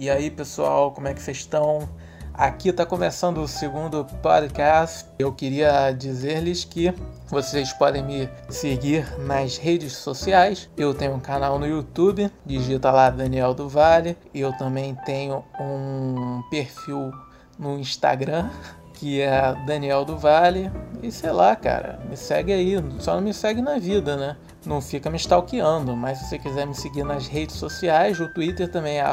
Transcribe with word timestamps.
E 0.00 0.08
aí, 0.08 0.30
pessoal, 0.30 0.92
como 0.92 1.08
é 1.08 1.12
que 1.12 1.20
vocês 1.20 1.38
estão? 1.38 1.88
Aqui 2.32 2.68
está 2.68 2.86
começando 2.86 3.38
o 3.38 3.48
segundo 3.48 4.04
podcast. 4.22 5.04
Eu 5.18 5.32
queria 5.32 5.90
dizer-lhes 5.90 6.64
que 6.64 6.94
vocês 7.26 7.72
podem 7.72 8.04
me 8.04 8.28
seguir 8.48 9.12
nas 9.18 9.56
redes 9.56 9.94
sociais. 9.94 10.70
Eu 10.76 10.94
tenho 10.94 11.14
um 11.14 11.18
canal 11.18 11.58
no 11.58 11.66
YouTube, 11.66 12.30
digita 12.46 12.92
lá 12.92 13.10
Daniel 13.10 13.52
do 13.54 13.68
Vale. 13.68 14.16
Eu 14.32 14.56
também 14.56 14.94
tenho 15.04 15.44
um 15.58 16.44
perfil 16.48 17.10
no 17.58 17.76
Instagram, 17.76 18.48
que 18.94 19.20
é 19.20 19.52
Daniel 19.66 20.04
do 20.04 20.16
Vale. 20.16 20.70
E 21.02 21.10
sei 21.10 21.32
lá, 21.32 21.56
cara, 21.56 21.98
me 22.08 22.16
segue 22.16 22.52
aí. 22.52 22.76
Só 23.00 23.16
não 23.16 23.20
me 23.20 23.34
segue 23.34 23.60
na 23.60 23.80
vida, 23.80 24.16
né? 24.16 24.36
Não 24.68 24.82
fica 24.82 25.08
me 25.08 25.16
stalkeando, 25.16 25.96
mas 25.96 26.18
se 26.18 26.28
você 26.28 26.38
quiser 26.38 26.66
me 26.66 26.74
seguir 26.74 27.02
nas 27.02 27.26
redes 27.26 27.56
sociais, 27.56 28.20
o 28.20 28.28
Twitter 28.28 28.70
também 28.70 29.00
é 29.00 29.04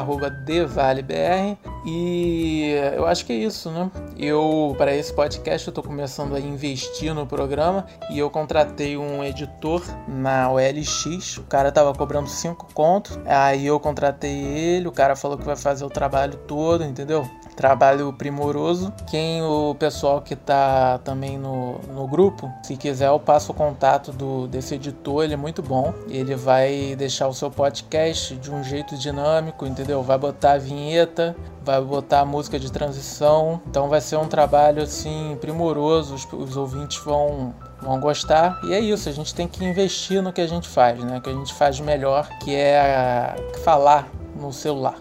@devalebr 0.44 1.56
e 1.86 2.72
eu 2.94 3.06
acho 3.06 3.24
que 3.24 3.32
é 3.32 3.36
isso, 3.36 3.70
né? 3.70 3.90
Eu 4.18 4.74
para 4.76 4.94
esse 4.94 5.12
podcast 5.12 5.66
eu 5.66 5.72
tô 5.72 5.82
começando 5.82 6.34
a 6.34 6.40
investir 6.40 7.14
no 7.14 7.26
programa 7.26 7.86
e 8.10 8.18
eu 8.18 8.28
contratei 8.28 8.96
um 8.98 9.24
editor 9.24 9.82
na 10.06 10.50
OLX, 10.50 11.38
o 11.38 11.44
cara 11.44 11.72
tava 11.72 11.94
cobrando 11.94 12.28
5 12.28 12.74
contos, 12.74 13.18
aí 13.24 13.66
eu 13.66 13.80
contratei 13.80 14.36
ele, 14.36 14.86
o 14.86 14.92
cara 14.92 15.16
falou 15.16 15.38
que 15.38 15.44
vai 15.44 15.56
fazer 15.56 15.84
o 15.84 15.90
trabalho 15.90 16.36
todo, 16.46 16.84
entendeu? 16.84 17.26
Trabalho 17.56 18.12
primoroso. 18.12 18.92
Quem 19.08 19.42
o 19.42 19.74
pessoal 19.74 20.20
que 20.20 20.34
está 20.34 20.98
também 20.98 21.38
no, 21.38 21.78
no 21.92 22.06
grupo, 22.06 22.52
se 22.62 22.76
quiser, 22.76 23.08
eu 23.08 23.18
passo 23.18 23.52
o 23.52 23.54
contato 23.54 24.12
do, 24.12 24.46
desse 24.46 24.74
editor, 24.74 25.24
ele 25.24 25.34
é 25.34 25.36
muito 25.36 25.62
bom. 25.62 25.94
Ele 26.08 26.36
vai 26.36 26.94
deixar 26.96 27.26
o 27.26 27.34
seu 27.34 27.50
podcast 27.50 28.36
de 28.36 28.52
um 28.52 28.62
jeito 28.62 28.96
dinâmico, 28.96 29.66
entendeu? 29.66 30.02
Vai 30.02 30.18
botar 30.18 30.52
a 30.52 30.58
vinheta, 30.58 31.34
vai 31.64 31.80
botar 31.80 32.20
a 32.20 32.24
música 32.26 32.58
de 32.58 32.70
transição. 32.70 33.60
Então 33.66 33.88
vai 33.88 34.00
ser 34.00 34.16
um 34.16 34.28
trabalho 34.28 34.82
assim 34.82 35.36
primoroso, 35.40 36.14
os, 36.14 36.32
os 36.32 36.56
ouvintes 36.56 36.98
vão 36.98 37.54
vão 37.80 38.00
gostar. 38.00 38.58
E 38.64 38.74
é 38.74 38.80
isso, 38.80 39.08
a 39.08 39.12
gente 39.12 39.34
tem 39.34 39.46
que 39.46 39.64
investir 39.64 40.22
no 40.22 40.32
que 40.32 40.40
a 40.40 40.46
gente 40.46 40.68
faz, 40.68 41.02
né? 41.02 41.20
Que 41.20 41.30
a 41.30 41.32
gente 41.32 41.52
faz 41.54 41.78
melhor, 41.80 42.28
que 42.40 42.54
é 42.54 43.34
falar 43.64 44.08
no 44.34 44.52
celular. 44.52 44.96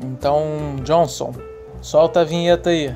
Então, 0.00 0.76
Johnson, 0.82 1.32
Solta 1.82 2.20
a 2.20 2.24
vinheta 2.24 2.70
aí. 2.70 2.94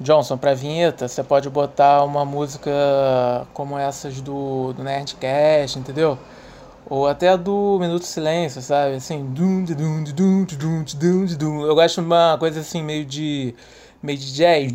Johnson, 0.00 0.38
pra 0.38 0.54
vinheta, 0.54 1.08
você 1.08 1.22
pode 1.22 1.50
botar 1.50 2.04
uma 2.04 2.24
música 2.24 2.70
como 3.52 3.76
essas 3.76 4.20
do, 4.20 4.72
do 4.72 4.84
Nerdcast, 4.84 5.76
entendeu? 5.76 6.16
Ou 6.88 7.08
até 7.08 7.36
do 7.36 7.76
Minuto 7.80 8.06
Silêncio, 8.06 8.62
sabe? 8.62 8.94
Assim, 8.94 9.34
eu 11.66 11.74
gosto 11.74 12.00
de 12.00 12.06
uma 12.06 12.36
coisa 12.38 12.60
assim, 12.60 12.84
meio 12.84 13.04
de 13.04 13.52
meio 14.00 14.16
de 14.16 14.32
jazz. 14.32 14.72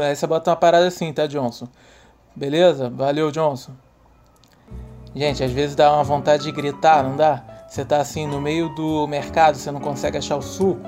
Aí 0.00 0.16
você 0.16 0.26
bota 0.28 0.50
uma 0.50 0.56
parada 0.56 0.86
assim, 0.86 1.12
tá, 1.12 1.26
Johnson? 1.26 1.66
Beleza? 2.36 2.88
Valeu, 2.88 3.32
Johnson. 3.32 3.72
Gente, 5.14 5.42
às 5.42 5.50
vezes 5.50 5.74
dá 5.74 5.92
uma 5.92 6.04
vontade 6.04 6.44
de 6.44 6.52
gritar, 6.52 7.02
não 7.02 7.16
dá? 7.16 7.42
Você 7.68 7.84
tá 7.84 7.98
assim 7.98 8.26
no 8.26 8.40
meio 8.40 8.68
do 8.74 9.06
mercado, 9.08 9.58
você 9.58 9.70
não 9.70 9.80
consegue 9.80 10.16
achar 10.18 10.36
o 10.36 10.42
suco. 10.42 10.80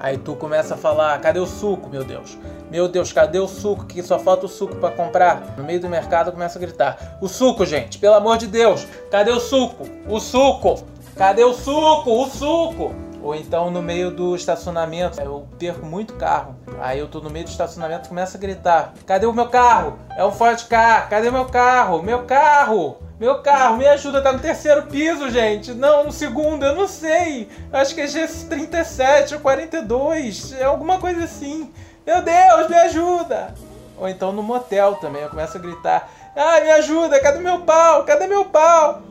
Aí 0.00 0.16
tu 0.16 0.34
começa 0.34 0.74
a 0.74 0.76
falar: 0.78 1.20
cadê 1.20 1.38
o 1.38 1.46
suco, 1.46 1.90
meu 1.90 2.02
Deus? 2.02 2.38
Meu 2.70 2.88
Deus, 2.88 3.12
cadê 3.12 3.38
o 3.38 3.46
suco? 3.46 3.84
Que 3.84 4.02
só 4.02 4.18
falta 4.18 4.46
o 4.46 4.48
suco 4.48 4.76
para 4.76 4.94
comprar. 4.94 5.54
No 5.58 5.62
meio 5.62 5.78
do 5.78 5.90
mercado 5.90 6.32
começa 6.32 6.58
a 6.58 6.60
gritar: 6.60 7.18
o 7.20 7.28
suco, 7.28 7.66
gente, 7.66 7.98
pelo 7.98 8.14
amor 8.14 8.38
de 8.38 8.46
Deus, 8.46 8.86
cadê 9.10 9.30
o 9.30 9.38
suco? 9.38 9.86
O 10.08 10.18
suco! 10.18 10.82
Cadê 11.14 11.44
o 11.44 11.52
suco? 11.52 12.10
O 12.10 12.26
suco! 12.30 12.94
Ou 13.22 13.34
então 13.34 13.70
no 13.70 13.82
meio 13.82 14.10
do 14.10 14.34
estacionamento, 14.34 15.20
eu 15.20 15.46
perco 15.58 15.84
muito 15.84 16.14
carro. 16.14 16.56
Aí 16.80 16.98
eu 16.98 17.06
tô 17.06 17.20
no 17.20 17.28
meio 17.28 17.44
do 17.44 17.50
estacionamento 17.50 18.08
começo 18.08 18.38
a 18.38 18.40
gritar: 18.40 18.94
Cadê 19.04 19.26
o 19.26 19.34
meu 19.34 19.48
carro? 19.48 19.98
É 20.16 20.24
um 20.24 20.32
Ford 20.32 20.66
Car, 20.66 21.10
cadê 21.10 21.28
o 21.28 21.32
meu 21.32 21.44
carro? 21.44 22.02
Meu 22.02 22.24
carro! 22.24 23.09
Meu 23.20 23.42
carro, 23.42 23.76
me 23.76 23.86
ajuda, 23.86 24.22
tá 24.22 24.32
no 24.32 24.38
terceiro 24.38 24.84
piso, 24.84 25.28
gente. 25.28 25.74
Não, 25.74 26.04
no 26.04 26.10
segundo, 26.10 26.64
eu 26.64 26.74
não 26.74 26.88
sei. 26.88 27.50
Acho 27.70 27.94
que 27.94 28.00
é 28.00 28.06
G37 28.06 29.34
ou 29.34 29.40
42, 29.40 30.54
é 30.54 30.64
alguma 30.64 30.98
coisa 30.98 31.24
assim. 31.24 31.70
Meu 32.06 32.22
Deus, 32.22 32.70
me 32.70 32.76
ajuda! 32.76 33.54
Ou 33.98 34.08
então 34.08 34.32
no 34.32 34.42
motel 34.42 34.94
também, 34.94 35.20
eu 35.20 35.28
começo 35.28 35.54
a 35.54 35.60
gritar: 35.60 36.10
Ai, 36.34 36.64
me 36.64 36.70
ajuda, 36.70 37.20
cadê 37.20 37.40
meu 37.40 37.60
pau? 37.60 38.04
Cadê 38.04 38.26
meu 38.26 38.46
pau? 38.46 39.02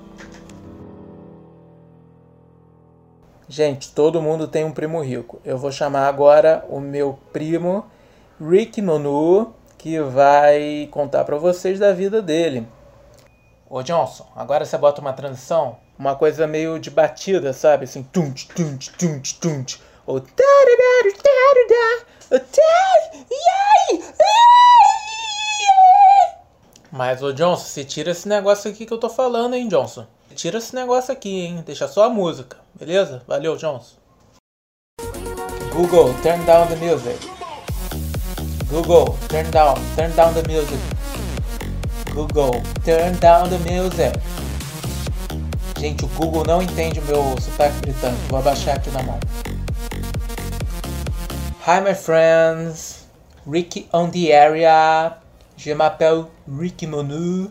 Gente, 3.48 3.94
todo 3.94 4.24
mundo 4.24 4.48
tem 4.48 4.64
um 4.64 4.72
primo 4.72 5.04
rico. 5.04 5.40
Eu 5.46 5.60
vou 5.60 5.72
chamar 5.72 6.08
agora 6.08 6.66
o 6.68 6.80
meu 6.80 7.20
primo 7.32 7.86
Rick 8.42 8.82
Nonu, 8.82 9.54
que 9.78 10.00
vai 10.02 10.90
contar 10.90 11.24
para 11.26 11.38
vocês 11.38 11.78
da 11.78 11.94
vida 11.94 12.24
dele. 12.24 12.68
Ô 13.72 13.84
Johnson, 13.84 14.26
agora 14.36 14.66
você 14.66 14.76
bota 14.80 15.00
uma 15.00 15.14
transição, 15.14 15.78
uma 15.98 16.16
coisa 16.16 16.48
meio 16.48 16.80
de 16.80 16.90
batida, 16.90 17.54
sabe? 17.54 17.84
Assim, 17.84 18.02
tunt, 18.02 18.48
tunt, 18.56 18.90
tunt, 18.98 19.34
tunt. 19.40 19.78
Ou 20.08 20.20
Mas, 26.92 27.22
ô 27.22 27.32
Johnson, 27.32 27.64
você 27.64 27.86
tira 27.86 28.10
esse 28.10 28.28
negócio 28.28 28.72
aqui 28.72 28.88
que 28.88 28.94
eu 28.94 28.98
tô 28.98 29.08
falando, 29.08 29.54
hein, 29.54 29.68
Johnson? 29.68 30.08
Tira 30.34 30.58
esse 30.58 30.74
negócio 30.74 31.14
aqui, 31.14 31.42
hein? 31.42 31.64
Deixa 31.64 31.88
só 31.88 32.06
a 32.06 32.10
música, 32.10 32.58
beleza? 32.74 33.22
Valeu, 33.28 33.56
Johnson. 33.56 33.98
Google, 35.72 36.16
turn 36.24 36.44
down 36.44 36.68
the 36.68 36.76
music. 36.78 37.20
Google, 38.68 39.16
turn 39.28 39.50
down, 39.52 39.76
turn 39.96 40.12
down 40.16 40.34
the 40.34 40.42
music. 40.52 40.99
Google, 42.20 42.62
turn 42.84 43.18
down 43.22 43.50
the 43.50 43.58
music. 43.60 44.12
Gente, 45.80 46.04
o 46.04 46.08
Google 46.10 46.44
não 46.44 46.62
entende 46.62 47.00
o 47.00 47.04
meu 47.04 47.24
sotaque 47.40 47.80
britânico. 47.80 48.22
Vou 48.28 48.40
abaixar 48.40 48.76
aqui 48.76 48.90
na 48.90 49.02
mão. 49.04 49.18
Hi, 51.66 51.80
my 51.82 51.96
friends. 51.96 53.08
Ricky 53.50 53.88
on 53.94 54.10
the 54.10 54.38
area. 54.38 55.16
Je 55.56 55.74
m'appelle 55.74 56.26
Ricky 56.46 56.86
Monu. 56.86 57.50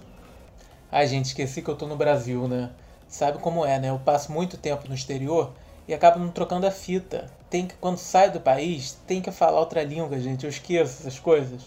Ai, 0.92 1.06
gente, 1.06 1.28
esqueci 1.28 1.62
que 1.62 1.70
eu 1.70 1.74
tô 1.74 1.86
no 1.86 1.96
Brasil, 1.96 2.46
né? 2.46 2.68
Sabe 3.08 3.38
como 3.38 3.64
é, 3.64 3.78
né? 3.78 3.88
Eu 3.88 3.98
passo 3.98 4.30
muito 4.30 4.58
tempo 4.58 4.86
no 4.86 4.94
exterior 4.94 5.50
e 5.88 5.94
acabo 5.94 6.18
não 6.18 6.28
trocando 6.28 6.66
a 6.66 6.70
fita. 6.70 7.30
Tem 7.48 7.66
que, 7.66 7.74
quando 7.76 7.96
sai 7.96 8.30
do 8.30 8.40
país, 8.40 8.98
tem 9.06 9.22
que 9.22 9.32
falar 9.32 9.60
outra 9.60 9.82
língua, 9.82 10.20
gente. 10.20 10.44
Eu 10.44 10.50
esqueço 10.50 11.00
essas 11.00 11.18
coisas. 11.18 11.62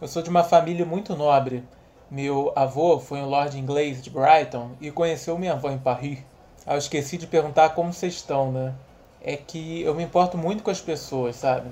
Eu 0.00 0.06
sou 0.06 0.22
de 0.22 0.30
uma 0.30 0.44
família 0.44 0.86
muito 0.86 1.16
nobre. 1.16 1.64
Meu 2.14 2.52
avô 2.54 3.00
foi 3.00 3.18
um 3.18 3.26
lord 3.26 3.58
inglês 3.58 4.00
de 4.00 4.08
Brighton 4.08 4.70
e 4.80 4.88
conheceu 4.88 5.36
minha 5.36 5.54
avó 5.54 5.68
em 5.68 5.78
Paris. 5.78 6.20
Ah, 6.64 6.74
eu 6.74 6.78
esqueci 6.78 7.18
de 7.18 7.26
perguntar 7.26 7.70
como 7.70 7.92
vocês 7.92 8.14
estão, 8.14 8.52
né? 8.52 8.72
É 9.20 9.36
que 9.36 9.82
eu 9.82 9.96
me 9.96 10.04
importo 10.04 10.38
muito 10.38 10.62
com 10.62 10.70
as 10.70 10.80
pessoas, 10.80 11.34
sabe? 11.34 11.68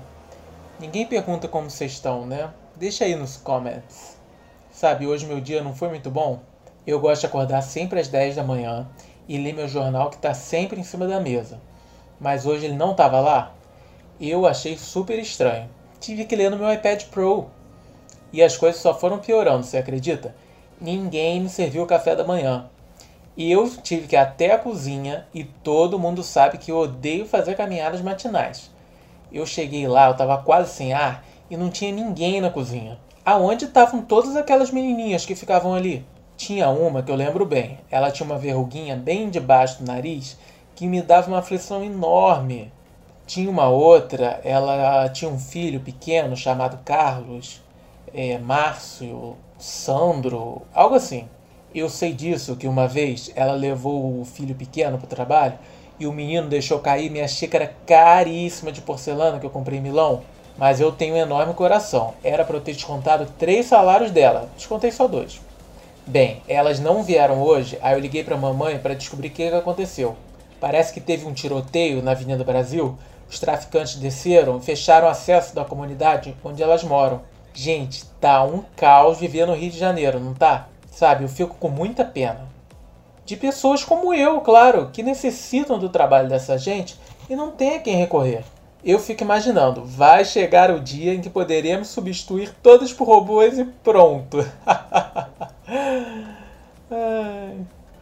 Ninguém 0.77 1.05
pergunta 1.05 1.47
como 1.47 1.69
vocês 1.69 1.93
estão, 1.93 2.25
né? 2.25 2.51
Deixa 2.75 3.05
aí 3.05 3.15
nos 3.15 3.37
comments. 3.37 4.17
Sabe, 4.69 5.07
hoje 5.07 5.25
meu 5.25 5.39
dia 5.39 5.63
não 5.63 5.73
foi 5.73 5.87
muito 5.87 6.11
bom? 6.11 6.41
Eu 6.85 6.99
gosto 6.99 7.21
de 7.21 7.27
acordar 7.27 7.61
sempre 7.61 8.01
às 8.01 8.09
10 8.09 8.35
da 8.35 8.43
manhã 8.43 8.85
e 9.29 9.37
ler 9.37 9.53
meu 9.53 9.69
jornal 9.69 10.09
que 10.09 10.17
está 10.17 10.33
sempre 10.33 10.77
em 10.77 10.83
cima 10.83 11.07
da 11.07 11.21
mesa. 11.21 11.61
Mas 12.19 12.45
hoje 12.45 12.65
ele 12.65 12.75
não 12.75 12.91
estava 12.91 13.21
lá? 13.21 13.53
Eu 14.19 14.45
achei 14.45 14.77
super 14.77 15.17
estranho. 15.19 15.69
Tive 16.01 16.25
que 16.25 16.35
ler 16.35 16.51
no 16.51 16.57
meu 16.57 16.69
iPad 16.69 17.01
Pro. 17.05 17.49
E 18.33 18.41
as 18.41 18.57
coisas 18.57 18.81
só 18.81 18.95
foram 18.95 19.19
piorando, 19.19 19.63
você 19.63 19.77
acredita? 19.77 20.35
Ninguém 20.81 21.39
me 21.39 21.49
serviu 21.49 21.83
o 21.83 21.87
café 21.87 22.15
da 22.15 22.23
manhã. 22.23 22.65
E 23.37 23.51
eu 23.51 23.69
tive 23.77 24.07
que 24.07 24.15
ir 24.15 24.19
até 24.19 24.53
a 24.53 24.57
cozinha 24.57 25.27
e 25.31 25.43
todo 25.43 25.99
mundo 25.99 26.23
sabe 26.23 26.57
que 26.57 26.71
eu 26.71 26.77
odeio 26.79 27.27
fazer 27.27 27.55
caminhadas 27.55 28.01
matinais. 28.01 28.71
Eu 29.31 29.45
cheguei 29.45 29.87
lá, 29.87 30.07
eu 30.07 30.13
estava 30.13 30.39
quase 30.39 30.71
sem 30.71 30.93
ar 30.93 31.23
e 31.47 31.55
não 31.55 31.69
tinha 31.69 31.91
ninguém 31.91 32.41
na 32.41 32.49
cozinha. 32.49 32.97
Aonde 33.23 33.65
estavam 33.65 34.01
todas 34.01 34.35
aquelas 34.35 34.71
menininhas 34.71 35.25
que 35.25 35.35
ficavam 35.35 35.75
ali? 35.75 36.03
Tinha 36.35 36.69
uma 36.69 37.03
que 37.03 37.11
eu 37.11 37.15
lembro 37.15 37.45
bem. 37.45 37.79
Ela 37.89 38.11
tinha 38.11 38.25
uma 38.25 38.37
verruguinha 38.37 38.95
bem 38.95 39.29
debaixo 39.29 39.79
do 39.79 39.87
nariz 39.87 40.37
que 40.75 40.87
me 40.87 41.03
dava 41.03 41.27
uma 41.27 41.39
aflição 41.39 41.83
enorme. 41.83 42.71
Tinha 43.27 43.49
uma 43.49 43.69
outra, 43.69 44.41
ela 44.43 45.07
tinha 45.09 45.29
um 45.29 45.39
filho 45.39 45.79
pequeno 45.79 46.35
chamado 46.35 46.79
Carlos 46.83 47.62
é, 48.13 48.37
Márcio, 48.37 49.35
Sandro, 49.57 50.61
algo 50.73 50.95
assim. 50.95 51.27
Eu 51.73 51.89
sei 51.89 52.13
disso 52.13 52.55
que 52.55 52.67
uma 52.67 52.87
vez 52.87 53.31
ela 53.35 53.53
levou 53.53 54.21
o 54.21 54.25
filho 54.25 54.53
pequeno 54.53 54.97
para 54.97 55.05
o 55.05 55.09
trabalho 55.09 55.57
e 55.99 56.05
o 56.05 56.13
menino 56.13 56.47
deixou 56.47 56.79
cair 56.79 57.09
minha 57.09 57.27
xícara 57.27 57.73
caríssima 57.87 58.71
de 58.71 58.81
porcelana 58.81 59.39
que 59.39 59.45
eu 59.45 59.49
comprei 59.49 59.79
em 59.79 59.81
Milão. 59.81 60.21
Mas 60.55 60.79
eu 60.79 60.91
tenho 60.91 61.15
um 61.15 61.17
enorme 61.17 61.55
coração. 61.55 62.13
Era 62.23 62.45
para 62.45 62.55
eu 62.55 62.61
ter 62.61 62.73
descontado 62.73 63.25
três 63.39 63.65
salários 63.65 64.11
dela. 64.11 64.49
Descontei 64.55 64.91
só 64.91 65.07
dois. 65.07 65.41
Bem, 66.05 66.43
elas 66.47 66.79
não 66.79 67.01
vieram 67.01 67.41
hoje, 67.41 67.79
aí 67.81 67.95
eu 67.95 67.99
liguei 67.99 68.23
para 68.23 68.35
a 68.35 68.37
mamãe 68.37 68.77
para 68.77 68.93
descobrir 68.93 69.29
o 69.29 69.31
que 69.31 69.47
aconteceu. 69.47 70.15
Parece 70.59 70.93
que 70.93 71.01
teve 71.01 71.25
um 71.25 71.33
tiroteio 71.33 72.03
na 72.03 72.11
Avenida 72.11 72.43
Brasil. 72.43 72.95
Os 73.27 73.39
traficantes 73.39 73.95
desceram 73.95 74.57
e 74.57 74.61
fecharam 74.61 75.07
acesso 75.07 75.55
da 75.55 75.65
comunidade 75.65 76.35
onde 76.43 76.61
elas 76.61 76.83
moram. 76.83 77.21
Gente, 77.53 78.05
tá 78.19 78.43
um 78.43 78.63
caos 78.75 79.19
viver 79.19 79.45
no 79.45 79.53
Rio 79.53 79.69
de 79.69 79.77
Janeiro, 79.77 80.19
não 80.19 80.33
tá? 80.33 80.67
Sabe, 80.91 81.23
eu 81.23 81.29
fico 81.29 81.55
com 81.59 81.69
muita 81.69 82.03
pena. 82.03 82.47
De 83.25 83.37
pessoas 83.37 83.83
como 83.83 84.13
eu, 84.13 84.41
claro, 84.41 84.89
que 84.91 85.03
necessitam 85.03 85.77
do 85.77 85.87
trabalho 85.87 86.27
dessa 86.27 86.57
gente 86.57 86.99
e 87.29 87.35
não 87.35 87.51
tem 87.51 87.75
a 87.75 87.79
quem 87.79 87.95
recorrer. 87.95 88.43
Eu 88.83 88.99
fico 88.99 89.23
imaginando, 89.23 89.85
vai 89.85 90.25
chegar 90.25 90.69
o 90.71 90.79
dia 90.79 91.13
em 91.13 91.21
que 91.21 91.29
poderemos 91.29 91.87
substituir 91.87 92.53
todos 92.61 92.91
por 92.91 93.07
robôs 93.07 93.57
e 93.57 93.63
pronto. 93.63 94.39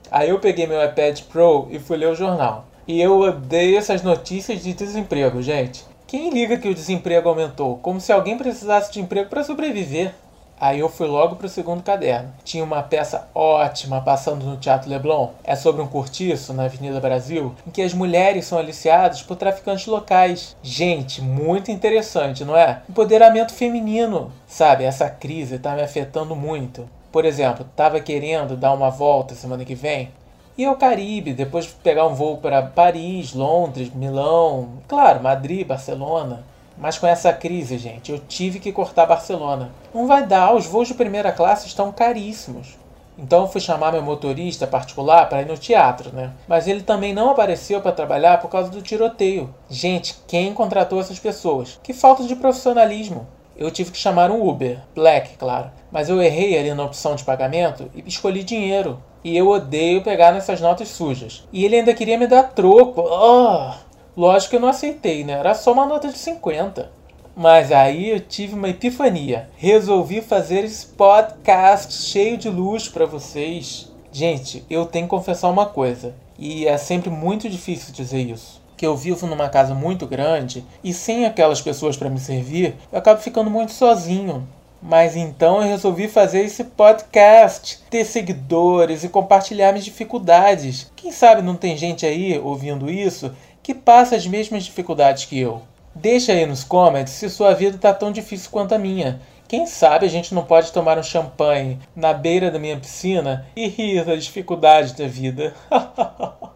Aí 0.10 0.30
eu 0.30 0.40
peguei 0.40 0.66
meu 0.66 0.84
iPad 0.84 1.22
Pro 1.24 1.68
e 1.70 1.78
fui 1.78 1.98
ler 1.98 2.08
o 2.08 2.16
jornal. 2.16 2.66
E 2.92 3.00
eu 3.00 3.22
odeio 3.22 3.78
essas 3.78 4.04
notícias 4.04 4.62
de 4.62 4.74
desemprego, 4.74 5.42
gente. 5.42 5.86
Quem 6.06 6.30
liga 6.30 6.58
que 6.58 6.68
o 6.68 6.76
desemprego 6.76 7.30
aumentou? 7.30 7.78
Como 7.78 8.02
se 8.02 8.12
alguém 8.12 8.38
precisasse 8.38 8.92
de 8.92 9.00
emprego 9.00 9.30
para 9.30 9.46
sobreviver. 9.46 10.14
Aí 10.60 10.82
eu 10.82 10.90
fui 10.90 11.08
logo 11.08 11.38
pro 11.38 11.48
segundo 11.48 11.82
caderno. 11.82 12.34
Tinha 12.44 12.66
uma 12.66 12.84
peça 12.84 13.30
ótima 13.34 14.02
passando 14.02 14.46
no 14.46 14.58
Teatro 14.58 14.90
Leblon. 14.90 15.30
É 15.42 15.56
sobre 15.56 15.82
um 15.82 15.88
cortiço 15.88 16.52
na 16.52 16.66
Avenida 16.66 17.00
Brasil, 17.00 17.56
em 17.66 17.72
que 17.72 17.82
as 17.82 17.94
mulheres 17.94 18.44
são 18.44 18.58
aliciadas 18.58 19.22
por 19.22 19.38
traficantes 19.38 19.86
locais. 19.86 20.58
Gente, 20.62 21.22
muito 21.22 21.72
interessante, 21.72 22.44
não 22.44 22.58
é? 22.58 22.82
Empoderamento 22.90 23.54
feminino. 23.54 24.34
Sabe, 24.46 24.84
essa 24.84 25.10
crise 25.10 25.60
tá 25.60 25.76
me 25.76 25.82
afetando 25.82 26.36
muito. 26.36 26.90
Por 27.10 27.24
exemplo, 27.24 27.66
tava 27.74 28.02
querendo 28.02 28.58
dar 28.58 28.74
uma 28.74 28.90
volta 28.90 29.34
semana 29.34 29.64
que 29.64 29.76
vem 29.76 30.12
e 30.58 30.66
ao 30.66 30.76
Caribe, 30.76 31.34
depois 31.34 31.68
pegar 31.68 32.06
um 32.08 32.14
voo 32.14 32.38
para 32.38 32.62
Paris, 32.62 33.34
Londres, 33.34 33.94
Milão, 33.94 34.80
claro, 34.88 35.24
Madrid, 35.24 35.66
Barcelona. 35.66 36.44
Mas 36.78 36.98
com 36.98 37.06
essa 37.06 37.32
crise, 37.32 37.78
gente, 37.78 38.12
eu 38.12 38.20
tive 38.20 38.60
que 38.60 38.72
cortar 38.72 39.06
Barcelona. 39.06 39.72
Não 39.94 40.08
vai 40.08 40.26
dar, 40.26 40.54
os 40.54 40.66
voos 40.66 40.88
de 40.88 40.94
primeira 40.94 41.32
classe 41.32 41.68
estão 41.68 41.92
caríssimos. 41.92 42.80
Então 43.18 43.42
eu 43.42 43.48
fui 43.48 43.62
chamar 43.62 43.92
meu 43.92 44.02
motorista 44.02 44.66
particular 44.66 45.30
para 45.30 45.42
ir 45.42 45.46
no 45.46 45.58
teatro, 45.58 46.12
né? 46.12 46.32
Mas 46.48 46.68
ele 46.68 46.82
também 46.82 47.14
não 47.14 47.30
apareceu 47.30 47.80
para 47.82 47.92
trabalhar 47.92 48.40
por 48.40 48.50
causa 48.50 48.70
do 48.70 48.82
tiroteio. 48.82 49.54
Gente, 49.70 50.18
quem 50.28 50.54
contratou 50.54 51.00
essas 51.00 51.20
pessoas? 51.20 51.80
Que 51.84 51.94
falta 51.94 52.24
de 52.24 52.36
profissionalismo. 52.36 53.28
Eu 53.56 53.70
tive 53.70 53.92
que 53.92 53.98
chamar 53.98 54.32
um 54.32 54.48
Uber, 54.50 54.80
Black, 54.96 55.38
claro. 55.38 55.70
Mas 55.92 56.10
eu 56.10 56.20
errei 56.20 56.58
ali 56.58 56.74
na 56.74 56.84
opção 56.84 57.16
de 57.16 57.24
pagamento 57.24 57.92
e 57.94 58.02
escolhi 58.08 58.44
dinheiro. 58.44 59.00
E 59.24 59.38
eu 59.38 59.48
odeio 59.50 60.02
pegar 60.02 60.32
nessas 60.32 60.60
notas 60.60 60.88
sujas. 60.90 61.44
E 61.52 61.64
ele 61.64 61.76
ainda 61.78 61.94
queria 61.94 62.18
me 62.18 62.28
dar 62.28 62.44
troco. 62.44 63.02
Oh! 63.02 63.72
Lógico 64.16 64.52
que 64.52 64.56
eu 64.58 64.62
não 64.62 64.68
aceitei, 64.68 65.24
né? 65.24 65.34
Era 65.34 65.54
só 65.54 65.72
uma 65.72 65.86
nota 65.86 66.08
de 66.08 66.18
50. 66.18 66.92
Mas 67.36 67.72
aí 67.72 68.10
eu 68.10 68.20
tive 68.20 68.56
uma 68.56 68.70
epifania. 68.70 69.50
Resolvi 69.56 70.22
fazer 70.22 70.66
esse 70.66 70.88
podcast 70.88 71.94
cheio 71.94 72.38
de 72.38 72.50
luz 72.50 72.90
para 72.90 73.06
vocês. 73.06 73.90
Gente, 74.12 74.66
eu 74.70 74.86
tenho 74.86 75.06
que 75.06 75.12
confessar 75.12 75.50
uma 75.50 75.66
coisa, 75.66 76.14
e 76.38 76.68
é 76.68 76.78
sempre 76.78 77.10
muito 77.10 77.48
difícil 77.48 77.94
dizer 77.94 78.20
isso. 78.20 78.62
Que 78.76 78.86
eu 78.86 78.98
vivo 78.98 79.26
numa 79.26 79.48
casa 79.48 79.74
muito 79.74 80.06
grande 80.06 80.66
e 80.84 80.94
sem 80.94 81.26
aquelas 81.26 81.62
pessoas 81.62 81.96
para 81.96 82.10
me 82.10 82.20
servir, 82.20 82.76
eu 82.92 83.00
acabo 83.00 83.22
ficando 83.22 83.50
muito 83.50 83.72
sozinho. 83.72 84.46
Mas 84.82 85.16
então 85.16 85.62
eu 85.62 85.68
resolvi 85.68 86.08
fazer 86.08 86.42
esse 86.42 86.64
podcast, 86.64 87.84
ter 87.90 88.04
seguidores 88.04 89.04
e 89.04 89.10
compartilhar 89.10 89.72
minhas 89.72 89.86
dificuldades. 89.86 90.92
Quem 90.96 91.12
sabe 91.12 91.44
não 91.44 91.56
tem 91.56 91.78
gente 91.78 92.06
aí 92.06 92.40
ouvindo 92.40 92.90
isso 92.90 93.32
que 93.62 93.76
passa 93.76 94.16
as 94.16 94.26
mesmas 94.26 94.64
dificuldades 94.64 95.26
que 95.26 95.40
eu. 95.40 95.62
Deixa 95.94 96.32
aí 96.32 96.46
nos 96.46 96.64
comments 96.64 97.14
se 97.14 97.30
sua 97.30 97.54
vida 97.54 97.76
está 97.76 97.94
tão 97.94 98.12
difícil 98.12 98.50
quanto 98.50 98.74
a 98.74 98.80
minha. 98.80 99.22
Quem 99.48 99.68
sabe 99.68 100.06
a 100.06 100.10
gente 100.10 100.34
não 100.34 100.46
pode 100.46 100.72
tomar 100.72 100.98
um 100.98 101.04
champanhe 101.04 101.78
na 101.96 102.14
beira 102.14 102.50
da 102.50 102.58
minha 102.58 102.80
piscina 102.80 103.46
e 103.56 103.68
rir 103.68 104.06
das 104.06 104.24
dificuldades 104.24 104.94
da 104.94 105.06
vida. 105.08 105.54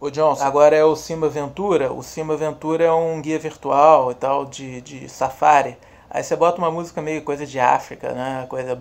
Ô 0.00 0.10
Johnson, 0.10 0.42
agora 0.42 0.74
é 0.74 0.82
o 0.84 0.96
Simba 0.96 1.28
Ventura. 1.28 1.92
O 1.92 2.02
Simba 2.02 2.36
Ventura 2.36 2.84
é 2.84 2.92
um 2.92 3.20
guia 3.22 3.38
virtual 3.38 4.10
e 4.10 4.14
tal 4.14 4.46
de, 4.46 4.80
de 4.80 5.08
safari. 5.08 5.76
Aí 6.14 6.22
você 6.22 6.36
bota 6.36 6.58
uma 6.58 6.70
música 6.70 7.02
meio 7.02 7.22
coisa 7.22 7.44
de 7.44 7.58
África, 7.58 8.12
né? 8.12 8.46
Coisa. 8.48 8.80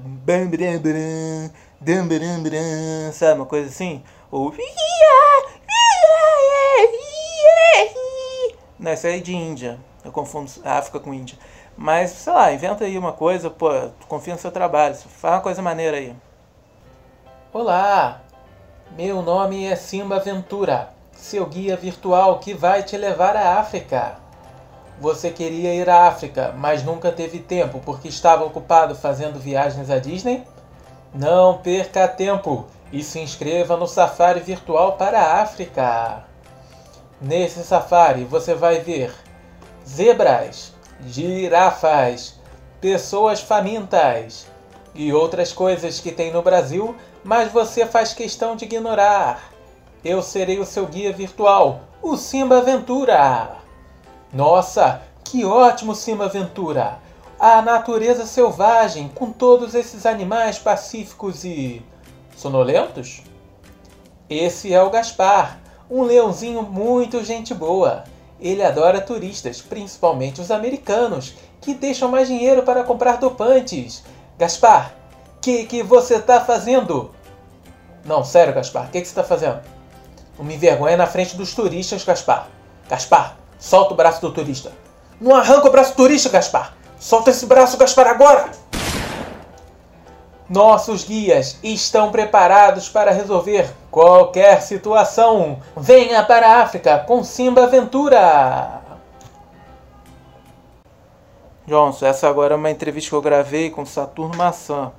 Sabe? 3.12 3.40
Uma 3.40 3.48
coisa 3.48 3.68
assim. 3.70 4.04
Ou. 4.30 4.54
Não, 8.78 8.94
isso 8.94 9.08
aí 9.08 9.18
é 9.18 9.20
de 9.20 9.34
Índia. 9.34 9.80
Eu 10.06 10.12
confundo 10.12 10.52
África 10.64 11.00
com 11.00 11.12
Índia. 11.12 11.36
Mas, 11.76 12.12
sei 12.12 12.34
lá, 12.34 12.54
inventa 12.54 12.86
aí 12.86 13.00
uma 13.00 13.14
coisa, 13.14 13.50
pô, 13.50 13.68
confia 14.08 14.36
no 14.36 14.40
seu 14.40 14.52
trabalho. 14.52 14.94
Faz 14.94 15.34
uma 15.34 15.42
coisa 15.42 15.60
maneira 15.60 15.98
aí. 15.98 16.16
Olá! 17.52 18.22
Meu 18.96 19.24
nome 19.24 19.66
é 19.66 19.76
Simba 19.76 20.20
Ventura, 20.20 20.94
seu 21.14 21.48
guia 21.48 21.76
virtual 21.76 22.38
que 22.38 22.54
vai 22.54 22.84
te 22.84 22.96
levar 22.96 23.36
à 23.36 23.58
África. 23.58 24.23
Você 25.00 25.31
queria 25.31 25.74
ir 25.74 25.90
à 25.90 26.07
África, 26.07 26.54
mas 26.57 26.84
nunca 26.84 27.12
teve 27.12 27.40
tempo 27.40 27.81
porque 27.86 28.07
estava 28.07 28.45
ocupado 28.45 28.95
fazendo 28.95 29.40
viagens 29.40 29.90
à 29.90 30.00
Disney? 30.00 30.44
Não 31.13 31.57
perca 31.57 32.07
tempo 32.07 32.66
e 32.92 33.04
se 33.04 33.19
inscreva 33.19 33.75
no 33.75 33.88
Safari 33.88 34.40
Virtual 34.40 34.94
para 34.94 35.19
a 35.19 35.42
África. 35.42 36.24
Nesse 37.19 37.63
safari 37.63 38.25
você 38.25 38.54
vai 38.54 38.81
ver 38.81 39.13
zebras, 39.88 40.74
girafas, 41.06 42.39
pessoas 42.81 43.39
famintas 43.39 44.48
e 44.94 45.13
outras 45.13 45.54
coisas 45.54 46.00
que 46.00 46.12
tem 46.12 46.31
no 46.31 46.42
Brasil, 46.42 46.96
mas 47.24 47.51
você 47.51 47.86
faz 47.86 48.13
questão 48.13 48.56
de 48.56 48.66
ignorar. 48.66 49.51
Eu 50.04 50.22
serei 50.22 50.60
o 50.60 50.66
seu 50.66 50.86
guia 50.86 51.13
virtual, 51.13 51.81
o 52.01 52.18
Simba 52.18 52.57
Aventura. 52.57 53.62
Nossa, 54.34 55.04
que 55.24 55.46
ótimo 55.46 55.94
Simba 55.94 56.26
Aventura! 56.26 56.98
A 57.40 57.62
natureza 57.62 58.26
selvagem 58.26 59.08
com 59.14 59.32
todos 59.32 59.76
esses 59.76 60.08
animais 60.08 60.58
pacíficos 60.58 61.44
e 61.44 61.86
sonolentos? 62.36 63.22
Esse 64.28 64.74
é 64.74 64.82
o 64.82 64.90
Gaspar, 64.90 65.60
um 65.88 66.02
leãozinho 66.02 66.64
muito 66.64 67.24
gente 67.24 67.54
boa. 67.54 68.06
Ele 68.40 68.64
adora 68.64 69.00
turistas, 69.00 69.62
principalmente 69.62 70.42
os 70.42 70.50
americanos, 70.50 71.36
que 71.62 71.75
deixam 71.75 72.10
mais 72.10 72.28
dinheiro 72.28 72.63
para 72.63 72.84
comprar 72.84 73.18
dopantes. 73.18 74.04
Gaspar, 74.40 74.96
que 75.40 75.66
que 75.66 75.84
você 75.84 76.16
está 76.16 76.42
fazendo? 76.42 77.12
Não, 78.04 78.24
sério, 78.24 78.56
Gaspar, 78.56 78.88
o 78.88 78.90
que, 78.90 79.00
que 79.00 79.08
você 79.08 79.12
está 79.12 79.24
fazendo? 79.24 79.62
Não 80.40 80.44
me 80.44 80.56
envergonha 80.56 80.98
na 80.98 81.06
frente 81.06 81.38
dos 81.38 81.54
turistas, 81.54 82.04
Gaspar. 82.04 82.48
Gaspar, 82.90 83.38
solta 83.63 83.93
o 83.93 83.96
braço 83.96 84.20
do 84.20 84.29
turista. 84.29 84.74
Não 85.22 85.34
arranca 85.34 85.70
o 85.70 85.72
braço 85.72 85.93
do 85.93 85.96
turista, 85.96 86.27
Gaspar. 86.27 86.74
Solta 87.00 87.29
esse 87.29 87.46
braço, 87.46 87.77
Gaspar, 87.77 88.08
agora! 88.08 88.51
Nossos 90.50 91.05
guias 91.05 91.58
estão 91.63 92.12
preparados 92.12 92.89
para 92.89 93.12
resolver 93.12 93.74
qualquer 93.89 94.62
situação. 94.62 95.60
Venha 95.77 96.22
para 96.24 96.46
a 96.46 96.62
África 96.62 97.00
com 97.00 97.24
Simba 97.24 97.63
Aventura! 97.63 98.82
Johnson, 101.65 102.05
essa 102.05 102.27
agora 102.27 102.55
é 102.55 102.58
uma 102.58 102.70
entrevista 102.70 103.12
que 103.12 103.15
eu 103.15 103.22
gravei 103.22 103.70
com 103.70 103.86
Saturno 103.86 104.36
Maçã, 104.36 104.91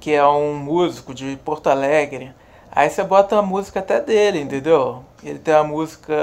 que 0.00 0.12
é 0.12 0.26
um 0.26 0.56
músico 0.56 1.14
de 1.14 1.38
Porto 1.44 1.68
Alegre. 1.68 2.34
Aí 2.72 2.90
você 2.90 3.04
bota 3.04 3.38
a 3.38 3.42
música 3.42 3.78
até 3.78 4.00
dele, 4.00 4.40
entendeu? 4.40 5.04
Ele 5.22 5.38
tem 5.38 5.54
a 5.54 5.64
música 5.64 6.14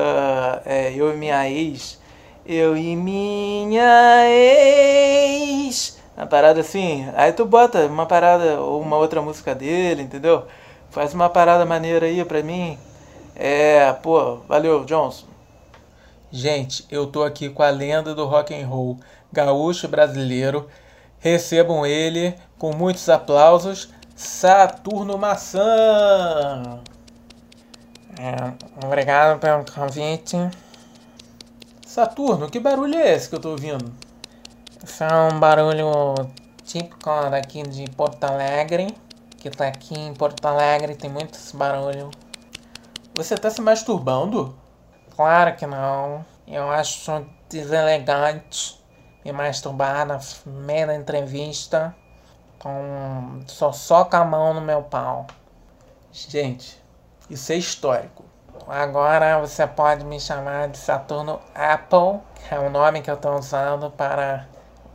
é, 0.65 0.93
Eu 0.93 1.13
e 1.13 1.17
Minha 1.17 1.49
Ex. 1.49 1.99
Eu 2.45 2.75
e 2.75 2.95
Minha 2.95 4.25
Ex 4.27 5.99
uma 6.19 6.27
parada 6.27 6.59
assim, 6.59 7.09
aí 7.15 7.31
tu 7.31 7.45
bota 7.45 7.85
uma 7.85 8.05
parada 8.05 8.59
ou 8.59 8.81
uma 8.81 8.97
outra 8.97 9.21
música 9.21 9.55
dele, 9.55 10.01
entendeu? 10.01 10.45
Faz 10.89 11.13
uma 11.13 11.29
parada 11.29 11.65
maneira 11.65 12.07
aí 12.07 12.25
pra 12.25 12.43
mim. 12.43 12.77
É, 13.37 13.93
pô, 13.93 14.35
valeu, 14.45 14.83
Johnson. 14.83 15.27
Gente, 16.29 16.85
eu 16.91 17.07
tô 17.07 17.23
aqui 17.23 17.47
com 17.49 17.63
a 17.63 17.69
lenda 17.69 18.13
do 18.13 18.25
rock 18.25 18.53
and 18.53 18.67
roll, 18.67 18.97
gaúcho 19.31 19.87
brasileiro. 19.87 20.67
Recebam 21.19 21.85
ele 21.85 22.35
com 22.57 22.75
muitos 22.75 23.07
aplausos, 23.07 23.89
Saturno 24.13 25.17
Maçã. 25.17 26.81
É, 28.21 28.85
obrigado 28.85 29.39
pelo 29.39 29.63
convite. 29.63 30.35
Saturno, 31.87 32.49
que 32.49 32.59
barulho 32.59 32.97
é 32.97 33.13
esse 33.13 33.29
que 33.29 33.35
eu 33.35 33.39
tô 33.39 33.51
ouvindo? 33.51 33.93
Isso 34.83 35.05
é 35.05 35.13
um 35.31 35.39
barulho 35.39 36.13
típico 36.65 37.09
daqui 37.29 37.63
de 37.63 37.89
Porto 37.91 38.21
Alegre. 38.25 38.93
Que 39.37 39.49
tá 39.49 39.69
aqui 39.69 39.97
em 39.97 40.13
Porto 40.13 40.45
Alegre, 40.45 40.95
tem 40.95 41.09
muito 41.09 41.35
esse 41.35 41.55
barulho. 41.55 42.11
Você 43.15 43.37
tá 43.37 43.49
se 43.49 43.61
masturbando? 43.61 44.53
Claro 45.15 45.55
que 45.55 45.65
não. 45.65 46.25
Eu 46.45 46.69
acho 46.69 47.25
deselegante 47.47 48.83
me 49.23 49.31
masturbar 49.31 50.05
na 50.05 50.19
meio 50.45 50.87
da 50.87 50.95
entrevista 50.95 51.95
com 52.59 53.39
só 53.47 54.03
com 54.03 54.17
a 54.17 54.25
mão 54.25 54.53
no 54.53 54.59
meu 54.59 54.83
pau. 54.83 55.25
Gente, 56.11 56.78
isso 57.29 57.51
é 57.51 57.55
histórico. 57.55 58.23
Agora 58.67 59.39
você 59.39 59.65
pode 59.65 60.03
me 60.05 60.19
chamar 60.19 60.67
de 60.67 60.77
Saturno 60.77 61.39
Apple, 61.55 62.19
que 62.35 62.53
é 62.53 62.59
o 62.59 62.69
nome 62.69 63.01
que 63.01 63.09
eu 63.09 63.15
estou 63.15 63.35
usando 63.37 63.89
para 63.91 64.47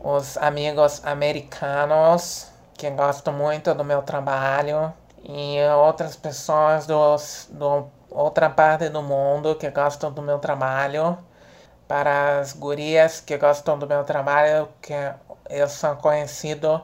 os 0.02 0.36
amigos 0.36 1.04
americanos 1.04 2.48
que 2.74 2.90
gostam 2.90 3.32
muito 3.32 3.74
do 3.74 3.84
meu 3.84 4.02
trabalho 4.02 4.92
e 5.22 5.56
outras 5.76 6.16
pessoas 6.16 6.86
dos, 6.86 7.48
do 7.50 7.86
outra 8.10 8.50
parte 8.50 8.88
do 8.88 9.02
mundo 9.02 9.54
que 9.56 9.70
gostam 9.70 10.12
do 10.12 10.22
meu 10.22 10.38
trabalho. 10.38 11.18
Para 11.88 12.40
as 12.40 12.52
gurias 12.52 13.20
que 13.20 13.36
gostam 13.36 13.78
do 13.78 13.86
meu 13.86 14.04
trabalho, 14.04 14.68
que 14.80 14.94
eu 15.50 15.68
sou 15.68 15.96
conhecido 15.96 16.80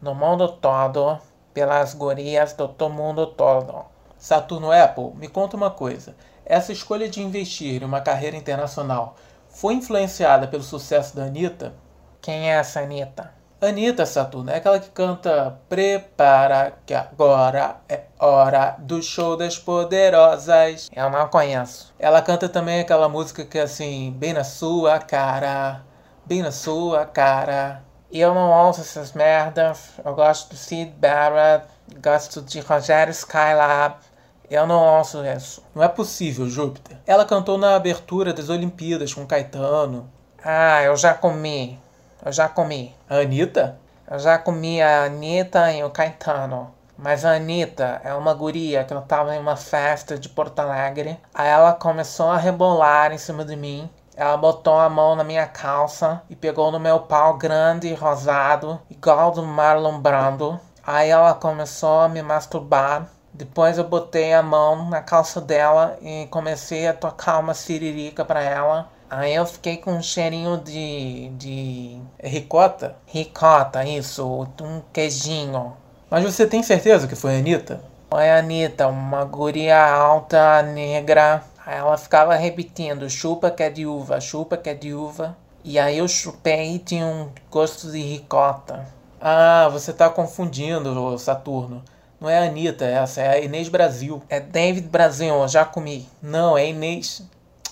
no 0.00 0.14
mundo 0.14 0.48
todo 0.48 1.18
pelas 1.54 1.94
gurias 1.94 2.52
do 2.54 2.88
mundo 2.88 3.26
todo. 3.26 3.89
Saturno 4.20 4.70
Apple, 4.70 5.14
me 5.16 5.28
conta 5.28 5.56
uma 5.56 5.70
coisa. 5.70 6.14
Essa 6.44 6.72
escolha 6.72 7.08
de 7.08 7.22
investir 7.22 7.82
em 7.82 7.86
uma 7.86 8.02
carreira 8.02 8.36
internacional 8.36 9.16
foi 9.48 9.72
influenciada 9.72 10.46
pelo 10.46 10.62
sucesso 10.62 11.16
da 11.16 11.24
Anitta? 11.24 11.72
Quem 12.20 12.50
é 12.50 12.56
essa 12.56 12.80
Anitta? 12.80 13.32
Anitta 13.62 14.04
Saturno 14.04 14.50
é 14.50 14.56
aquela 14.56 14.78
que 14.78 14.90
canta 14.90 15.58
Prepara 15.70 16.74
que 16.84 16.92
agora 16.92 17.76
é 17.88 18.02
hora 18.18 18.76
do 18.78 19.02
show 19.02 19.38
das 19.38 19.58
poderosas. 19.58 20.90
Eu 20.94 21.08
não 21.08 21.26
conheço. 21.28 21.94
Ela 21.98 22.20
canta 22.20 22.46
também 22.46 22.80
aquela 22.80 23.08
música 23.08 23.42
que 23.42 23.58
é 23.58 23.62
assim, 23.62 24.14
bem 24.18 24.34
na 24.34 24.44
sua 24.44 24.98
cara, 24.98 25.82
bem 26.26 26.42
na 26.42 26.52
sua 26.52 27.06
cara. 27.06 27.82
E 28.10 28.20
eu 28.20 28.34
não 28.34 28.50
ouço 28.50 28.82
essas 28.82 29.12
merdas. 29.14 29.92
Eu 30.04 30.14
gosto 30.14 30.50
do 30.50 30.56
Sid 30.56 30.90
Barrett, 30.98 31.66
gosto 32.02 32.42
de 32.42 32.60
Rogério 32.60 33.12
Skylab. 33.12 34.09
Eu 34.50 34.66
não 34.66 34.98
ouço 34.98 35.24
isso. 35.24 35.62
Não 35.72 35.84
é 35.84 35.86
possível, 35.86 36.48
Júpiter. 36.48 36.98
Ela 37.06 37.24
cantou 37.24 37.56
na 37.56 37.76
abertura 37.76 38.32
das 38.32 38.48
Olimpíadas 38.48 39.14
com 39.14 39.24
Caetano. 39.24 40.10
Ah, 40.44 40.82
eu 40.82 40.96
já 40.96 41.14
comi. 41.14 41.78
Eu 42.26 42.32
já 42.32 42.48
comi. 42.48 42.92
A 43.08 43.18
Anitta? 43.18 43.78
Eu 44.10 44.18
já 44.18 44.36
comi 44.38 44.82
a 44.82 45.04
Anitta 45.04 45.72
e 45.72 45.84
o 45.84 45.90
Caetano. 45.90 46.74
Mas 46.98 47.24
a 47.24 47.36
Anitta 47.36 48.00
é 48.02 48.12
uma 48.12 48.34
guria 48.34 48.82
que 48.82 48.92
eu 48.92 49.00
tava 49.02 49.36
em 49.36 49.38
uma 49.38 49.54
festa 49.54 50.18
de 50.18 50.28
Porto 50.28 50.58
Alegre. 50.58 51.16
Aí 51.32 51.48
ela 51.48 51.72
começou 51.72 52.28
a 52.28 52.36
rebolar 52.36 53.12
em 53.12 53.18
cima 53.18 53.44
de 53.44 53.54
mim. 53.54 53.88
Ela 54.16 54.36
botou 54.36 54.76
a 54.76 54.88
mão 54.88 55.14
na 55.14 55.22
minha 55.22 55.46
calça 55.46 56.22
e 56.28 56.34
pegou 56.34 56.72
no 56.72 56.80
meu 56.80 56.98
pau 56.98 57.38
grande 57.38 57.86
e 57.86 57.94
rosado, 57.94 58.80
igual 58.90 59.30
do 59.30 59.44
Marlon 59.44 60.00
Brando. 60.00 60.58
Aí 60.84 61.08
ela 61.08 61.34
começou 61.34 62.00
a 62.00 62.08
me 62.08 62.20
masturbar. 62.20 63.06
Depois 63.40 63.78
eu 63.78 63.84
botei 63.84 64.34
a 64.34 64.42
mão 64.42 64.90
na 64.90 65.00
calça 65.00 65.40
dela 65.40 65.96
e 66.02 66.26
comecei 66.30 66.86
a 66.86 66.92
tocar 66.92 67.38
uma 67.38 67.54
siririca 67.54 68.22
para 68.22 68.42
ela. 68.42 68.90
Aí 69.08 69.34
eu 69.34 69.46
fiquei 69.46 69.78
com 69.78 69.92
um 69.92 70.02
cheirinho 70.02 70.58
de. 70.58 71.30
de. 71.38 71.98
Ricota? 72.22 72.96
Ricota, 73.06 73.82
isso, 73.82 74.46
um 74.60 74.82
queijinho. 74.92 75.74
Mas 76.10 76.22
você 76.22 76.46
tem 76.46 76.62
certeza 76.62 77.08
que 77.08 77.16
foi 77.16 77.36
a 77.36 77.38
Anitta? 77.38 77.82
Foi 78.10 78.28
a 78.28 78.40
Anitta, 78.40 78.88
uma 78.88 79.24
guria 79.24 79.82
alta, 79.90 80.60
negra. 80.60 81.42
Aí 81.64 81.78
ela 81.78 81.96
ficava 81.96 82.34
repetindo: 82.34 83.08
chupa 83.08 83.50
que 83.50 83.62
é 83.62 83.70
de 83.70 83.86
uva, 83.86 84.20
chupa 84.20 84.58
que 84.58 84.68
é 84.68 84.74
de 84.74 84.92
uva. 84.92 85.34
E 85.64 85.78
aí 85.78 85.96
eu 85.96 86.06
chupei 86.06 86.74
e 86.74 86.78
tinha 86.78 87.06
um 87.06 87.30
gosto 87.50 87.90
de 87.90 88.02
ricota. 88.02 88.86
Ah, 89.18 89.66
você 89.72 89.94
tá 89.94 90.10
confundindo, 90.10 91.18
Saturno. 91.18 91.82
Não 92.20 92.28
é 92.28 92.38
a 92.38 92.44
Anitta 92.44 92.84
essa, 92.84 93.22
é 93.22 93.28
a 93.28 93.40
Inês 93.40 93.70
Brasil. 93.70 94.22
É 94.28 94.38
David 94.38 94.88
Brasil, 94.88 95.32
já 95.48 95.64
comi. 95.64 96.06
Não, 96.22 96.58
é 96.58 96.68
Inês. 96.68 97.22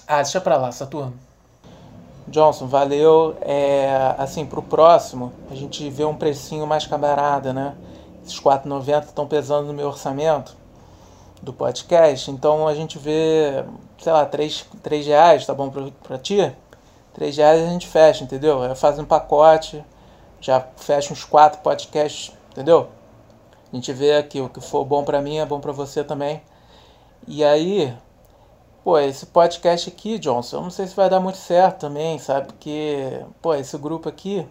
Ah, 0.06 0.22
deixa 0.22 0.40
pra 0.40 0.56
lá, 0.56 0.72
Saturno. 0.72 1.12
Johnson, 2.26 2.66
valeu. 2.66 3.36
É, 3.42 4.14
assim, 4.16 4.46
pro 4.46 4.62
próximo, 4.62 5.32
a 5.50 5.54
gente 5.54 5.90
vê 5.90 6.04
um 6.04 6.14
precinho 6.14 6.66
mais 6.66 6.86
camarada, 6.86 7.52
né? 7.52 7.74
Esses 8.24 8.40
4,90 8.40 9.04
estão 9.04 9.26
pesando 9.26 9.66
no 9.66 9.74
meu 9.74 9.88
orçamento 9.88 10.56
do 11.42 11.52
podcast. 11.52 12.30
Então 12.30 12.66
a 12.66 12.74
gente 12.74 12.98
vê, 12.98 13.64
sei 13.98 14.12
lá, 14.12 14.24
3, 14.24 14.64
3 14.82 15.06
reais, 15.06 15.46
tá 15.46 15.52
bom 15.52 15.68
pra, 15.68 15.88
pra 16.02 16.18
ti? 16.18 16.50
3 17.12 17.36
reais 17.36 17.62
a 17.62 17.70
gente 17.70 17.86
fecha, 17.86 18.24
entendeu? 18.24 18.74
Faz 18.76 18.98
um 18.98 19.04
pacote, 19.04 19.84
já 20.40 20.64
fecha 20.76 21.12
uns 21.12 21.24
4 21.24 21.60
podcasts, 21.60 22.32
entendeu? 22.52 22.88
A 23.72 23.76
gente 23.76 23.92
vê 23.92 24.16
aqui 24.16 24.40
o 24.40 24.48
que 24.48 24.60
for 24.60 24.84
bom 24.84 25.04
para 25.04 25.20
mim 25.20 25.38
é 25.38 25.46
bom 25.46 25.60
para 25.60 25.72
você 25.72 26.02
também. 26.02 26.42
E 27.26 27.44
aí, 27.44 27.94
pô, 28.82 28.98
esse 28.98 29.26
podcast 29.26 29.90
aqui, 29.90 30.18
Johnson, 30.18 30.56
eu 30.58 30.62
não 30.62 30.70
sei 30.70 30.86
se 30.86 30.96
vai 30.96 31.10
dar 31.10 31.20
muito 31.20 31.38
certo 31.38 31.80
também, 31.80 32.18
sabe? 32.18 32.46
Porque, 32.48 33.22
pô, 33.42 33.54
esse 33.54 33.76
grupo 33.76 34.08
aqui, 34.08 34.46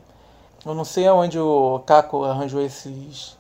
eu 0.66 0.76
não 0.76 0.86
sei 0.86 1.08
aonde 1.08 1.40
o 1.40 1.80
Caco 1.86 2.24
arranjou 2.24 2.62
esses 2.62 3.38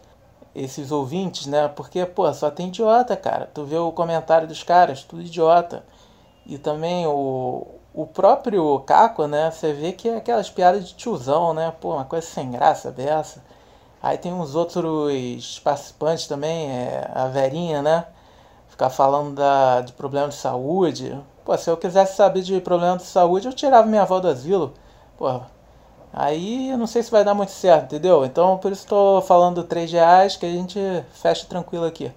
esses 0.57 0.91
ouvintes, 0.91 1.45
né? 1.45 1.67
Porque, 1.67 2.03
pô, 2.05 2.31
só 2.33 2.49
tem 2.49 2.69
idiota, 2.69 3.15
cara. 3.15 3.49
Tu 3.53 3.63
vê 3.63 3.77
o 3.77 3.91
comentário 3.91 4.47
dos 4.47 4.63
caras, 4.63 5.03
tudo 5.03 5.21
idiota. 5.21 5.83
E 6.47 6.57
também 6.57 7.05
o, 7.05 7.67
o 7.93 8.07
próprio 8.07 8.79
Caco, 8.79 9.27
né? 9.27 9.51
Você 9.51 9.71
vê 9.73 9.93
que 9.93 10.09
é 10.09 10.17
aquelas 10.17 10.49
piadas 10.49 10.87
de 10.87 10.95
tiozão, 10.95 11.53
né? 11.53 11.71
Pô, 11.79 11.93
uma 11.93 12.05
coisa 12.05 12.25
sem 12.25 12.49
graça 12.51 12.91
dessa. 12.91 13.43
Aí 14.01 14.17
tem 14.17 14.33
uns 14.33 14.55
outros 14.55 15.59
participantes 15.63 16.27
também, 16.27 16.69
é, 16.69 17.09
a 17.13 17.27
Verinha, 17.27 17.81
né? 17.81 18.05
Ficar 18.69 18.89
falando 18.89 19.35
da, 19.35 19.81
de 19.81 19.93
problema 19.93 20.29
de 20.29 20.35
saúde. 20.35 21.17
Pô, 21.43 21.57
se 21.57 21.69
eu 21.69 21.77
quisesse 21.77 22.15
saber 22.15 22.41
de 22.41 22.59
problema 22.61 22.97
de 22.97 23.03
saúde, 23.03 23.47
eu 23.47 23.53
tirava 23.53 23.87
minha 23.87 24.03
avó 24.03 24.19
do 24.19 24.27
asilo. 24.27 24.73
Pô, 25.17 25.41
aí 26.13 26.69
eu 26.69 26.77
não 26.77 26.87
sei 26.87 27.01
se 27.03 27.11
vai 27.11 27.23
dar 27.23 27.33
muito 27.33 27.51
certo, 27.51 27.85
entendeu? 27.85 28.23
Então 28.25 28.57
por 28.57 28.71
isso 28.71 28.83
estou 28.83 29.21
falando 29.21 29.63
3 29.63 29.91
reais 29.91 30.35
que 30.35 30.45
a 30.45 30.51
gente 30.51 30.79
fecha 31.11 31.45
tranquilo 31.47 31.85
aqui. 31.85 32.11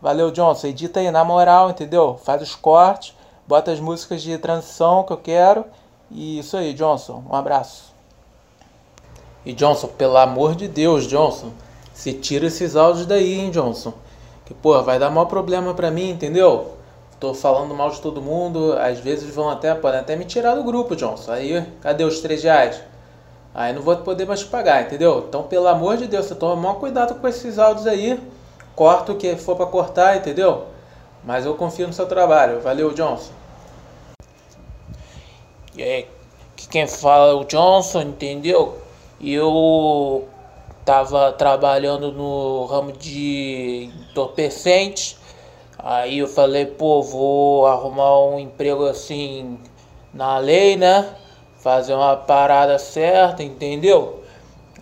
Valeu, 0.00 0.30
Johnson. 0.30 0.68
Edita 0.68 1.00
aí 1.00 1.10
na 1.10 1.24
moral, 1.24 1.70
entendeu? 1.70 2.18
Faz 2.22 2.42
os 2.42 2.54
cortes, 2.54 3.14
bota 3.46 3.72
as 3.72 3.80
músicas 3.80 4.22
de 4.22 4.36
transição 4.38 5.02
que 5.04 5.12
eu 5.12 5.16
quero. 5.16 5.64
E 6.10 6.38
isso 6.38 6.56
aí, 6.56 6.72
Johnson. 6.74 7.24
Um 7.28 7.34
abraço. 7.34 7.95
E 9.46 9.52
Johnson, 9.52 9.86
pelo 9.86 10.16
amor 10.16 10.56
de 10.56 10.66
Deus, 10.66 11.06
Johnson, 11.06 11.52
se 11.94 12.12
tira 12.12 12.46
esses 12.48 12.74
áudios 12.74 13.06
daí, 13.06 13.38
hein, 13.38 13.52
Johnson. 13.52 13.94
Que, 14.44 14.52
pô, 14.52 14.82
vai 14.82 14.98
dar 14.98 15.08
maior 15.08 15.26
problema 15.26 15.72
pra 15.72 15.88
mim, 15.88 16.10
entendeu? 16.10 16.72
Tô 17.20 17.32
falando 17.32 17.72
mal 17.72 17.90
de 17.90 18.00
todo 18.00 18.20
mundo, 18.20 18.72
às 18.72 18.98
vezes 18.98 19.32
vão 19.32 19.48
até, 19.48 19.72
podem 19.72 20.00
até 20.00 20.16
me 20.16 20.24
tirar 20.24 20.56
do 20.56 20.64
grupo, 20.64 20.96
Johnson. 20.96 21.30
Aí, 21.30 21.64
cadê 21.80 22.02
os 22.02 22.18
3 22.20 22.42
reais? 22.42 22.82
Aí 23.54 23.72
não 23.72 23.82
vou 23.82 23.96
poder 23.98 24.26
mais 24.26 24.42
pagar, 24.42 24.82
entendeu? 24.82 25.24
Então, 25.28 25.44
pelo 25.44 25.68
amor 25.68 25.96
de 25.96 26.08
Deus, 26.08 26.26
você 26.26 26.34
toma 26.34 26.56
maior 26.56 26.74
cuidado 26.74 27.14
com 27.14 27.28
esses 27.28 27.56
áudios 27.56 27.86
aí. 27.86 28.20
Corta 28.74 29.12
o 29.12 29.16
que 29.16 29.36
for 29.36 29.54
para 29.54 29.66
cortar, 29.66 30.16
entendeu? 30.16 30.64
Mas 31.24 31.46
eu 31.46 31.54
confio 31.54 31.86
no 31.86 31.92
seu 31.92 32.06
trabalho. 32.06 32.60
Valeu, 32.60 32.92
Johnson. 32.92 33.30
E 35.76 35.82
aí, 35.82 36.08
quem 36.68 36.86
fala 36.88 37.30
é 37.30 37.34
o 37.34 37.44
Johnson, 37.44 38.02
entendeu? 38.02 38.85
Eu 39.20 40.28
estava 40.80 41.32
trabalhando 41.32 42.12
no 42.12 42.64
ramo 42.66 42.92
de 42.92 43.90
entorpecente. 44.10 45.16
Aí 45.78 46.18
eu 46.18 46.28
falei, 46.28 46.66
pô, 46.66 47.02
vou 47.02 47.66
arrumar 47.66 48.20
um 48.26 48.38
emprego 48.38 48.86
assim 48.86 49.58
na 50.12 50.38
lei, 50.38 50.76
né? 50.76 51.14
Fazer 51.58 51.94
uma 51.94 52.16
parada 52.16 52.78
certa, 52.78 53.42
entendeu? 53.42 54.22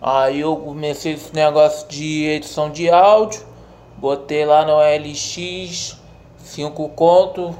Aí 0.01 0.41
eu 0.41 0.55
comecei 0.57 1.13
esse 1.13 1.33
negócio 1.33 1.87
de 1.87 2.25
edição 2.25 2.69
de 2.69 2.89
áudio, 2.89 3.41
botei 3.97 4.45
lá 4.45 4.65
no 4.65 4.77
LX 4.77 5.97
5 6.37 6.89
conto, 6.89 7.55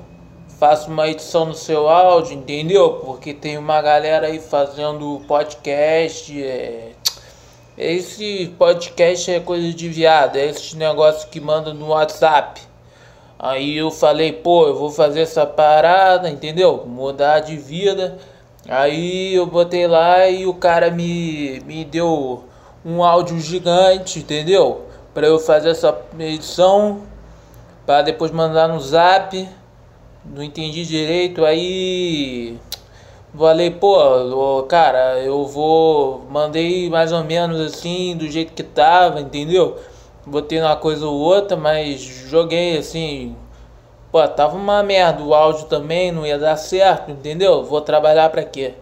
faço 0.60 0.90
uma 0.90 1.08
edição 1.08 1.46
no 1.46 1.54
seu 1.54 1.90
áudio, 1.90 2.34
entendeu? 2.34 3.02
Porque 3.06 3.34
tem 3.34 3.58
uma 3.58 3.82
galera 3.82 4.28
aí 4.28 4.40
fazendo 4.40 5.22
podcast. 5.28 6.42
É... 6.42 6.92
Esse 7.78 8.54
podcast 8.58 9.30
é 9.32 9.40
coisa 9.42 9.74
de 9.74 9.90
viado, 9.90 10.38
é 10.38 10.46
esse 10.46 10.78
negócio 10.78 11.30
que 11.30 11.42
manda 11.42 11.74
no 11.74 11.90
WhatsApp. 11.90 12.62
Aí 13.38 13.76
eu 13.76 13.92
falei, 13.92 14.32
pô, 14.32 14.66
eu 14.68 14.76
vou 14.76 14.90
fazer 14.90 15.22
essa 15.22 15.46
parada, 15.46 16.30
entendeu? 16.30 16.86
Mudar 16.88 17.42
de 17.42 17.58
vida. 17.58 18.18
Aí 18.68 19.36
eu 19.36 19.46
botei 19.46 19.86
lá 19.88 20.28
e 20.30 20.46
o 20.46 20.54
cara 20.54 20.90
me, 20.90 21.60
me 21.66 21.84
deu 21.84 22.46
um 22.84 23.04
áudio 23.04 23.38
gigante, 23.42 24.20
entendeu? 24.20 24.86
Para 25.14 25.28
eu 25.28 25.38
fazer 25.38 25.70
essa 25.70 25.96
edição, 26.18 27.02
para 27.86 28.04
depois 28.04 28.32
mandar 28.32 28.70
no 28.70 28.80
zap 28.80 29.48
não 30.34 30.44
entendi 30.44 30.86
direito, 30.86 31.46
aí 31.46 32.58
falei, 33.38 33.70
pô, 33.72 34.64
cara, 34.64 35.20
eu 35.20 35.46
vou. 35.46 36.26
Mandei 36.30 36.90
mais 36.90 37.12
ou 37.12 37.24
menos 37.24 37.60
assim, 37.60 38.16
do 38.16 38.30
jeito 38.30 38.54
que 38.54 38.64
tava, 38.64 39.20
entendeu? 39.20 39.78
Botei 40.26 40.60
uma 40.60 40.76
coisa 40.76 41.06
ou 41.06 41.16
outra, 41.20 41.56
mas 41.58 42.02
joguei 42.02 42.78
assim. 42.78 43.36
Pô, 44.12 44.26
tava 44.28 44.56
uma 44.56 44.82
merda 44.82 45.22
o 45.22 45.34
áudio 45.34 45.66
também, 45.66 46.12
não 46.12 46.26
ia 46.26 46.40
dar 46.40 46.56
certo, 46.56 47.12
entendeu? 47.12 47.64
Vou 47.64 47.82
trabalhar 47.82 48.30
pra 48.30 48.44
quê? 48.44 48.74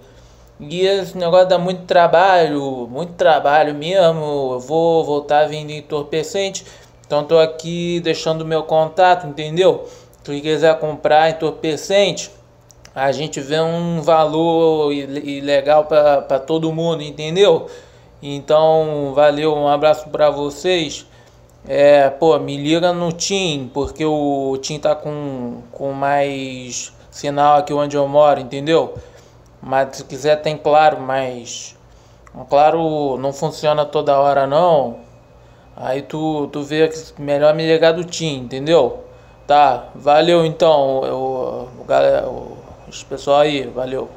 E 0.60 0.82
esse 0.86 1.18
negócio 1.18 1.48
dá 1.50 1.58
muito 1.58 1.84
trabalho, 1.86 2.88
muito 2.90 3.14
trabalho 3.14 3.74
mesmo. 3.74 4.54
Eu 4.54 4.60
vou 4.60 5.04
voltar 5.04 5.40
a 5.46 5.48
vender 5.48 5.78
entorpecente. 5.78 6.66
Então 7.06 7.24
tô 7.26 7.38
aqui 7.40 8.00
deixando 8.02 8.46
meu 8.46 8.64
contato, 8.64 9.28
entendeu? 9.28 9.86
Se 10.24 10.40
quiser 10.40 10.80
comprar 10.80 11.32
entorpecente, 11.32 12.32
a 12.96 13.12
gente 13.12 13.42
vê 13.42 13.60
um 13.60 14.02
valor 14.02 14.90
legal 15.42 15.86
para 15.86 16.40
todo 16.40 16.72
mundo, 16.72 17.04
entendeu? 17.04 17.68
Então, 18.22 19.12
valeu, 19.14 19.54
um 19.54 19.68
abraço 19.68 20.10
para 20.10 20.30
vocês. 20.30 21.06
É, 21.68 22.10
pô, 22.10 22.38
me 22.40 22.56
liga 22.56 22.94
no 22.94 23.12
Tim, 23.12 23.70
porque 23.74 24.06
o 24.06 24.58
Tim 24.62 24.80
tá 24.80 24.96
com, 24.96 25.62
com 25.72 25.92
mais 25.92 26.94
sinal 27.12 27.58
aqui 27.58 27.74
onde 27.74 27.98
eu 27.98 28.08
moro, 28.08 28.40
entendeu? 28.40 28.94
Mas 29.62 29.98
se 29.98 30.04
quiser 30.06 30.42
tem 30.42 30.58
claro, 30.58 31.02
mas 31.02 31.76
claro 32.50 33.18
não 33.18 33.34
funciona 33.34 33.86
toda 33.86 34.18
hora 34.18 34.48
não. 34.48 35.00
Aí 35.76 36.02
tu, 36.02 36.48
tu 36.48 36.62
vê 36.62 36.88
que 36.88 37.22
melhor 37.22 37.54
me 37.54 37.66
ligar 37.66 37.92
do 37.94 38.04
Tim, 38.04 38.40
entendeu? 38.40 39.03
Tá, 39.46 39.90
valeu 39.94 40.46
então, 40.46 41.02
o, 41.02 41.86
galera, 41.86 42.30
os 42.88 43.04
pessoal 43.04 43.42
aí, 43.42 43.68
valeu. 43.68 44.10